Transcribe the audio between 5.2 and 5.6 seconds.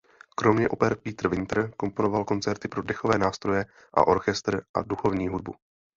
hudbu.